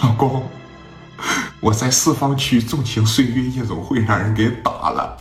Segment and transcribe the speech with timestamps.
[0.00, 0.42] 老公，
[1.60, 5.16] 我在四方区纵情岁月夜总会让人给打了，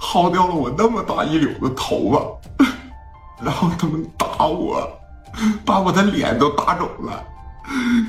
[0.00, 2.10] 薅掉了我那么大一绺的头
[2.58, 2.64] 发，
[3.44, 4.88] 然后他们打我，
[5.64, 7.24] 把我的脸都打肿了。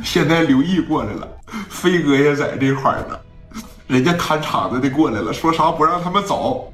[0.03, 1.27] 现在刘毅过来了，
[1.69, 3.19] 飞哥也在这块呢，
[3.87, 6.71] 人家看场子的过来了，说啥不让他们走。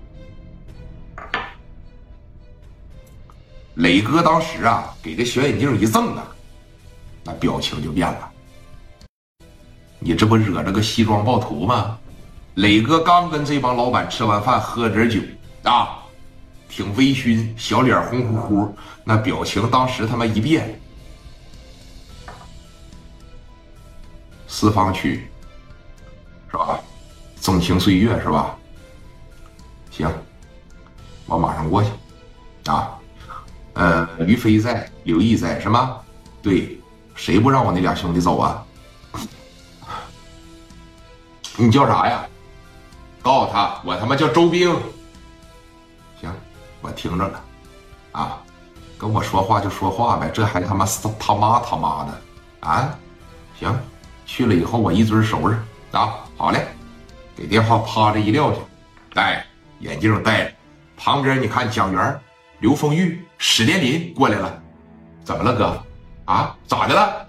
[3.76, 6.24] 磊哥当时啊，给这小眼镜一瞪啊，
[7.26, 8.32] 那表情就变了。
[10.00, 11.98] 你这不惹着个西装暴徒吗？
[12.54, 15.20] 磊哥刚跟这帮老板吃完饭，喝点酒
[15.64, 16.00] 啊，
[16.70, 20.80] 挺微醺，小脸红乎乎，那表情当时他妈一变。
[24.48, 25.28] 四方区
[26.50, 26.80] 是吧？
[27.42, 28.56] 纵情岁月是吧？
[29.92, 30.10] 行，
[31.26, 31.90] 我马上过去
[32.68, 32.98] 啊。
[33.74, 35.98] 呃，于飞在，刘毅在是吗？
[36.42, 36.80] 对，
[37.16, 38.64] 谁不让我那俩兄弟走啊？
[41.58, 42.26] 你叫啥呀？
[43.24, 44.70] 告诉他，我他妈叫周兵。
[46.22, 46.32] 行，
[46.82, 47.42] 我听着了。
[48.12, 48.38] 啊，
[48.98, 50.86] 跟我说话就说话呗，这还他妈
[51.20, 52.22] 他妈他妈的
[52.60, 52.96] 啊？
[53.60, 53.76] 行，
[54.26, 55.58] 去了以后我一尊收拾
[55.92, 56.20] 啊。
[56.38, 56.68] 好嘞，
[57.36, 58.60] 给电话趴着一撂下，
[59.14, 59.44] 戴
[59.80, 60.54] 眼镜戴着，
[60.96, 62.22] 旁边你看蒋元。
[62.60, 64.62] 刘丰玉、史殿林过来了，
[65.26, 65.84] 怎么了哥？
[66.26, 67.28] 啊，咋的了？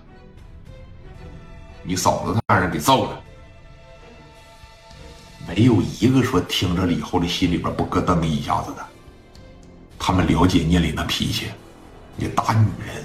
[1.83, 3.21] 你嫂子他让人给揍了，
[5.47, 8.85] 没有一个说听着了以后这心里边不咯噔一下子的。
[9.99, 11.51] 他们了解聂磊那脾气，
[12.17, 13.05] 你打女人，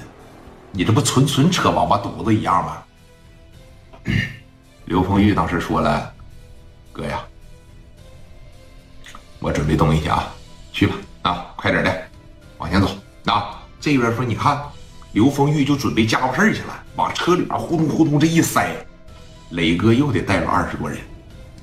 [0.72, 2.84] 你这不纯纯扯王八犊子一样吗？
[4.86, 6.12] 刘鹏玉当时说了
[6.92, 7.24] ：“哥呀，
[9.40, 10.34] 我准备动一下啊，
[10.72, 12.04] 去吧，啊，快点的。”
[12.58, 12.90] 往前走，
[13.26, 14.60] 啊，这边说，你看，
[15.14, 18.74] 刘丰玉就准备家伙事儿去了，往车里边呼通呼通这一塞，
[19.50, 20.98] 磊哥又得带了二十多人，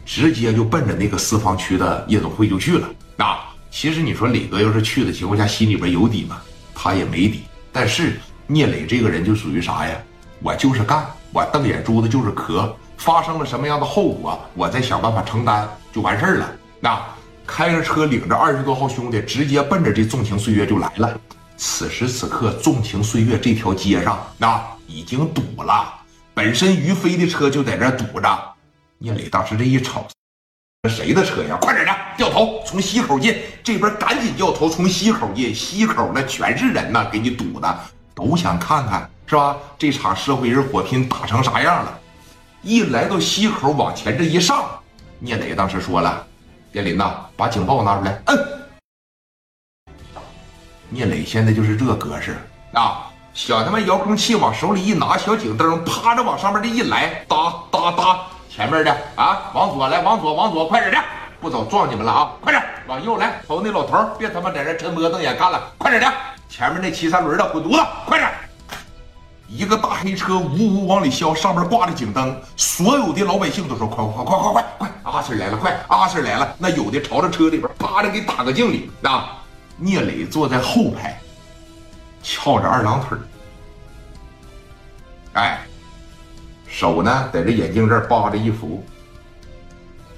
[0.04, 2.88] 直接就奔着那个四方区的夜总会就去了。
[3.16, 6.40] 啊，其实你说磊哥要是去的情况下，心里边有底吗？
[6.74, 7.44] 他也没底。
[7.72, 9.96] 但是聂磊这个人就属于啥呀？
[10.42, 16.52] 我就是干，我瞪眼珠子就是磕，发生了什么样的后果，我再想办法承担就完事儿了。
[16.80, 17.00] 那。
[17.50, 21.18] 开着车，领着二十多号兄弟，直接奔着这纵情岁月就来了。
[21.58, 25.92] 此时此刻，纵情岁月这条街上那，已经堵了。
[26.32, 28.54] 本身于飞的车就在这堵着。
[28.98, 30.06] 聂磊当时这一瞅，
[30.88, 31.58] 谁的车呀？
[31.60, 33.36] 快点的，掉头从西口进。
[33.64, 35.52] 这边赶紧掉头从西口进。
[35.52, 37.78] 西口那全是人呐，给你堵的，
[38.14, 39.56] 都想看看是吧？
[39.76, 41.98] 这场社会人火拼打成啥样了？
[42.62, 44.64] 一来到西口，往前这一上，
[45.18, 46.24] 聂磊当时说了。
[46.72, 48.22] 叶林呐，把警报拿出来。
[48.26, 48.38] 嗯，
[50.90, 52.34] 聂磊现在就是这格式
[52.72, 60.98] 啊，小他妈遥控器往手里一拿，小警灯啪着往上面这一来，哒哒哒，前面的啊，往左来，往左，往左，快点的，
[61.40, 66.10] 不走撞你们了啊，快点，往右来，瞅那老头别他妈在这沉摸瞪眼看了，快点的，
[66.48, 68.30] 前面那骑三轮的滚犊子，快点。
[69.46, 79.37] 一个大黑车呜呜往里削，上面挂着警灯，所有的老百姓都说：“快快快快快快，阿 Sir 来了，快阿 Sir 来了！”那有的朝着车里边啪着给打个敬礼啊。
[79.78, 81.18] 聂磊坐在后排，
[82.22, 83.16] 翘着二郎腿
[85.34, 85.60] 哎，
[86.66, 88.84] 手呢在这眼镜这儿扒着一扶。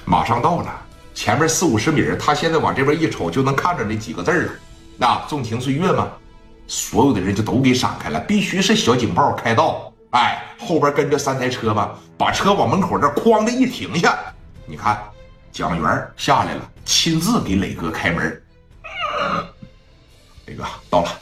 [0.06, 0.82] 马上到了，
[1.14, 4.52] 前面四五十米，他现在往这边一瞅就能看着那几个字了，
[4.96, 6.08] 那纵情岁月吗？
[6.66, 9.92] 所有的人就都给闪开了，必须是小警报开道。
[10.12, 14.18] 哎，后边跟着三台车吧，把车往门口这哐的一停下。
[14.64, 14.98] 你看，
[15.52, 18.42] 蒋元下来了，亲自给磊哥开门。
[20.50, 21.20] 磊哥到了，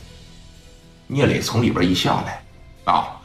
[1.07, 2.43] 聂磊从里边一下来，
[2.85, 3.18] 啊。